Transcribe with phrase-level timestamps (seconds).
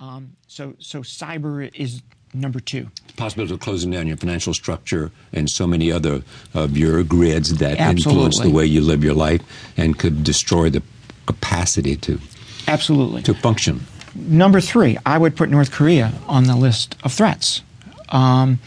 [0.00, 2.02] Um, so, so cyber is
[2.34, 2.88] number two.
[3.16, 6.22] Possibility of closing down your financial structure and so many other
[6.54, 8.02] of your grids that Absolutely.
[8.02, 9.42] influence the way you live your life
[9.76, 10.82] and could destroy the
[11.26, 12.20] capacity to
[12.66, 13.22] Absolutely.
[13.22, 13.80] to function.
[14.14, 17.62] Number three, I would put North Korea on the list of threats
[18.08, 18.58] um,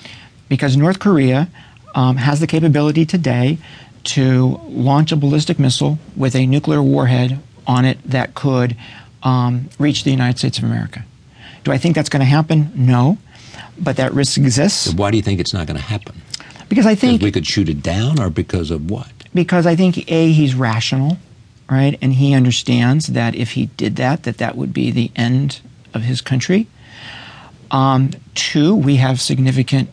[0.50, 1.50] because North Korea
[1.95, 3.57] um, has the capability today
[4.04, 8.75] to launch a ballistic missile with a nuclear warhead on it that could
[9.23, 11.05] um, reach the United States of America.
[11.63, 12.71] Do I think that's going to happen?
[12.75, 13.17] No,
[13.77, 16.15] but that risk exists Why do you think it's not going to happen?
[16.69, 19.09] because I Because think we could shoot it down, or because of what?
[19.33, 21.17] because I think a he's rational,
[21.69, 25.61] right, and he understands that if he did that, that that would be the end
[25.93, 26.67] of his country.
[27.69, 29.89] Um, two, we have significant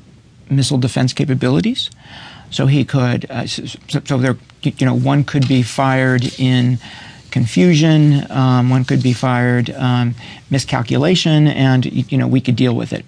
[0.51, 1.91] missile defense capabilities,
[2.51, 3.31] so he could.
[3.31, 6.79] Uh, so, so- so there, you know, one could be fired in
[7.31, 10.15] confusion, um, one could be fired um,
[10.51, 13.05] miscalculation, and you know we could deal with it.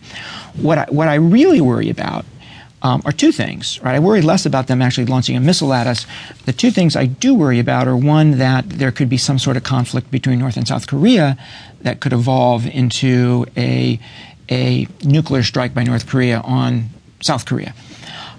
[0.57, 2.25] What I, what I really worry about
[2.83, 3.95] um, are two things, right?
[3.95, 6.07] I worry less about them actually launching a missile at us.
[6.47, 9.57] The two things I do worry about are one, that there could be some sort
[9.57, 11.37] of conflict between North and South Korea
[11.83, 14.01] that could evolve into a,
[14.51, 16.89] a nuclear strike by North Korea on
[17.21, 17.75] South Korea.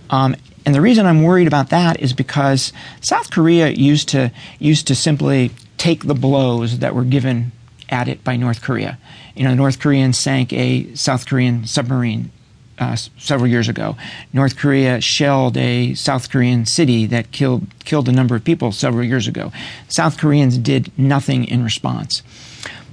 [0.10, 2.72] Um, and the reason I'm worried about that is because
[3.02, 7.52] South Korea used to used to simply take the blows that were given
[7.90, 9.00] at it by North Korea.
[9.36, 12.30] You know, the North Koreans sank a South Korean submarine
[12.78, 13.98] uh, several years ago.
[14.32, 19.04] North Korea shelled a South Korean city that killed killed a number of people several
[19.04, 19.52] years ago.
[19.88, 22.22] South Koreans did nothing in response.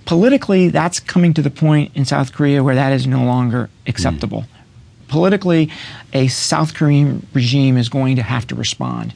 [0.06, 4.46] Politically, that's coming to the point in South Korea where that is no longer acceptable.
[5.08, 5.70] Politically,
[6.14, 9.12] a South Korean regime is going to have to respond.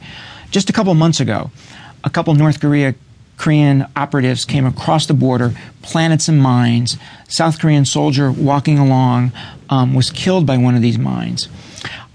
[0.50, 1.50] Just a couple months ago,
[2.04, 2.94] a couple North Korea
[3.42, 6.96] Korean operatives came across the border, planted some mines.
[7.26, 9.32] South Korean soldier walking along
[9.68, 11.48] um, was killed by one of these mines.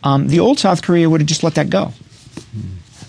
[0.05, 1.91] Um, the old South Korea would have just let that go.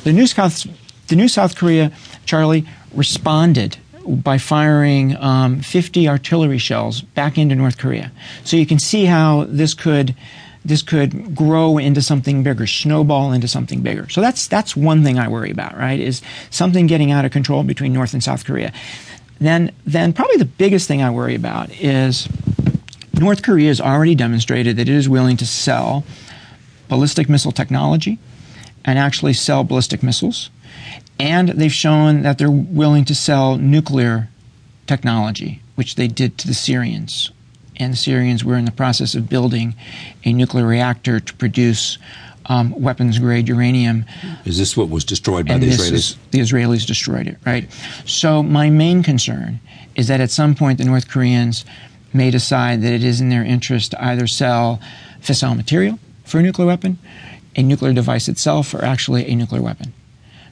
[0.02, 0.66] The new South,
[1.06, 1.92] the new South Korea,
[2.26, 8.10] Charlie, responded by firing um, 50 artillery shells back into North Korea.
[8.42, 10.16] So you can see how this could
[10.68, 14.08] this could grow into something bigger, snowball into something bigger.
[14.08, 15.98] So that's that's one thing I worry about, right?
[15.98, 18.72] Is something getting out of control between North and South Korea.
[19.40, 22.28] Then then probably the biggest thing I worry about is
[23.14, 26.04] North Korea has already demonstrated that it is willing to sell
[26.88, 28.18] ballistic missile technology
[28.84, 30.50] and actually sell ballistic missiles.
[31.18, 34.28] And they've shown that they're willing to sell nuclear
[34.86, 37.30] technology, which they did to the Syrians.
[37.78, 39.74] And the Syrians were in the process of building
[40.24, 41.98] a nuclear reactor to produce
[42.46, 44.04] um, weapons grade uranium.
[44.44, 45.92] Is this what was destroyed by And the Israelis?
[45.92, 47.68] is- the Israelis destroyed it, right?
[48.06, 49.60] So my main concern
[49.94, 51.64] is that at some point the North Koreans
[52.12, 54.80] may decide that it is in their interest to either sell
[55.20, 56.98] fissile material for a nuclear weapon,
[57.54, 59.92] a nuclear device itself, or actually a nuclear weapon.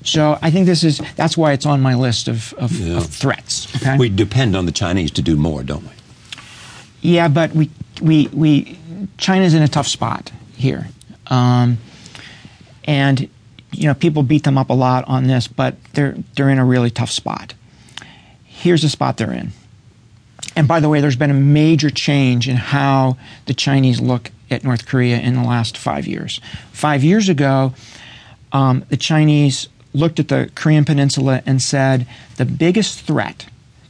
[0.05, 2.99] So I think this is that's why it's on my list of, of, Yeah.
[2.99, 3.75] of threats.
[3.77, 3.97] Okay?
[3.97, 5.91] We depend on the Chinese to do more, don't we?
[7.07, 7.71] Yeah, but we
[8.03, 8.77] we we
[9.17, 10.89] China's in a tough spot here,
[11.29, 11.79] um,
[12.83, 13.29] and
[13.71, 16.65] you know people beat them up a lot on this, but they're they're in a
[16.65, 17.55] really tough spot.
[18.43, 19.53] Here's the spot they're in.
[20.57, 24.65] And by the way, there's been a major change in how the Chinese look at
[24.65, 26.41] North Korea in the last five years.
[26.73, 27.73] Five years ago,
[28.51, 33.47] um, the Chinese looked at the Korean Peninsula and said the biggest threat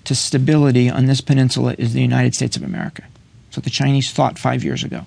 [0.07, 3.05] to stability on this peninsula is the United States of America.
[3.51, 5.07] So the Chinese thought five years ago.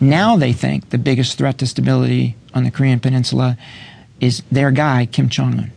[0.00, 3.56] Now they think the biggest threat to stability on the Korean Peninsula
[4.20, 5.72] is their guy, Kim Jong un,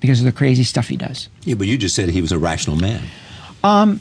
[0.00, 1.28] because of the crazy stuff he does.
[1.42, 3.02] Yeah, but you just said he was a rational man.
[3.62, 4.00] Um,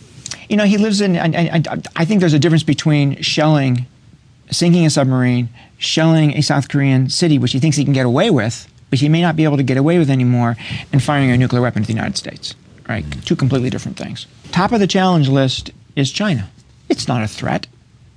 [0.49, 1.17] You know, he lives in.
[1.17, 3.85] I, I, I think there's a difference between shelling,
[4.51, 8.29] sinking a submarine, shelling a South Korean city, which he thinks he can get away
[8.29, 10.55] with, which he may not be able to get away with anymore,
[10.91, 12.53] and firing a nuclear weapon at the United States.
[12.87, 13.05] Right?
[13.25, 14.27] Two completely different things.
[14.51, 16.49] Top of the challenge list is China.
[16.89, 17.67] It's not a threat.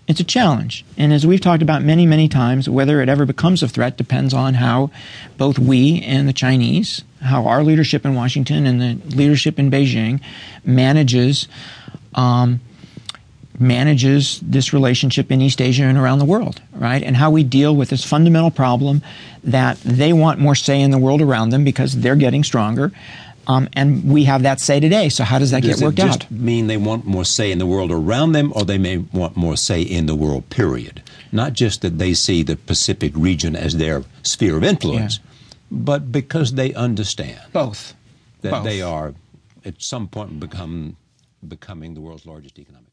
[0.06, 0.84] It's a challenge.
[0.96, 4.32] And as we've talked about many, many times, whether it ever becomes a threat depends
[4.32, 4.90] on how
[5.36, 10.20] both we and the Chinese, how our leadership in Washington and the leadership in Beijing
[10.64, 11.46] manages
[12.14, 12.60] um,
[13.60, 17.02] manages this relationship in East Asia and around the world, right?
[17.02, 19.02] And how we deal with this fundamental problem
[19.44, 22.92] that they want more say in the world around them because they're getting stronger.
[23.48, 25.08] Um, and we have that say today.
[25.08, 26.30] So how does that Does get worked it just out?
[26.30, 29.56] mean they want more say in the world around them, or they may want more
[29.56, 31.02] say in the world, period?
[31.32, 35.20] Not just that they see the Pacific region as their sphere of influence,
[35.70, 37.94] but because they understand Both.
[38.42, 38.64] that Both.
[38.64, 39.14] they are,
[39.64, 40.96] at some point, become
[41.46, 42.88] becoming the world's largest economic.